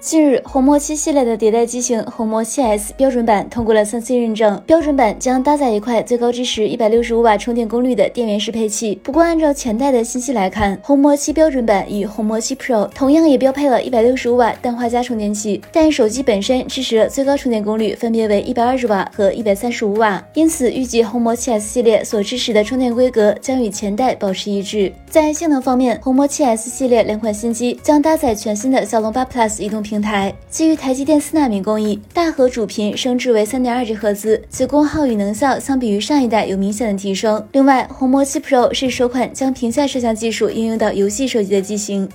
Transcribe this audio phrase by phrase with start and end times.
[0.00, 4.62] 近日，红魔七系列的迭代机型红魔七 S 标准版通过了三 C 认证。
[4.64, 8.94] 标准版将搭载一块最高支持一百六十五瓦充电功率的电源适配器。
[9.02, 24.92] 不过，按照前代的信息来看，红魔七标准版与红魔七 Pro 同样也标配了一百六十五瓦氮化镓充电器，但手机本身支持的最高充电功率分别为一百二十瓦和一百三十五瓦，因此预计红魔七 S 系列所支持的充电规格将与前代保持一致。
[25.10, 37.42] 在性能方面，红魔七 S 系列两款新机将搭载全新的骁龙八 Plus 移动平台，基于台积电四纳米工艺，大核主频升至为三点二 G 赫兹，其功耗与能效相比于上一代有明显的提升。
[37.52, 42.06] 另外，红魔七 Pro 是首款将屏下摄像技术应用到游戏手机的机型。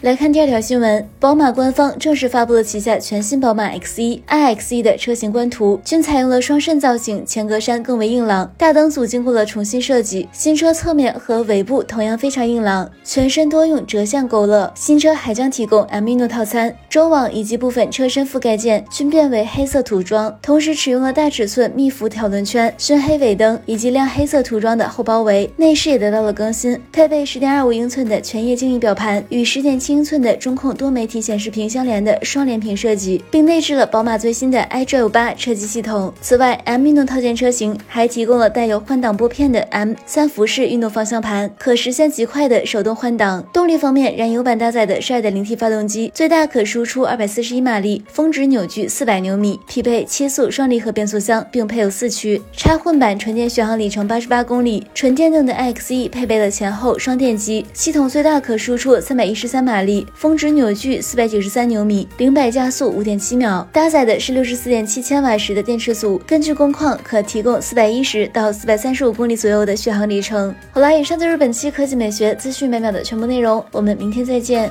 [0.00, 14.72] 来看第二条新闻，宝马官方正式发布了旗下全新宝马 X1、iX1 的车型官图，均采用了双肾造型，前格栅更为硬朗，大灯组经过了重新设计，新车侧面和尾部同样非常硬朗，全身多用折向勾勒。
[14.76, 25.50] 新车还将提供 M i n o 套餐，中网以及部分车身覆盖件均变为黑色涂装，同时使用了大尺寸密辐条轮圈、熏黑尾灯以及亮黑色涂装的后包围。
[25.56, 36.12] 内饰也得到了更新，配备十点二五英寸的全液晶仪表盘与十点英寸的中控多媒体显示屏相连的双联屏设计，并内置了宝马最新的 iDrive 八车机系统。
[36.20, 43.42] 此外，M 运动套件车型还提供了带有换挡拨片的 M 三辐式运动方向盘，可实现极快的手动换挡。
[43.52, 52.42] 动力方面，燃油版搭载的是 2.0T 发动机，最大可输出241马力，峰值扭矩400牛米，匹配七速双离合变速箱，并配有四驱。
[52.52, 59.77] 插混版纯电续航里程88公里，纯电动的 XE 配备了前后双电机，系统最大可输出313马。
[59.78, 70.52] 马力，峰值扭矩四百九十三牛米，零百加速五点七秒，搭载的是六十四点七千瓦时的电池组，根据工况可提供四百一十到四百三十五公里左右的续航里程。
[70.72, 74.68] 好啦，以上就是本期科技美学资讯每秒的全部内容，我们明天再见。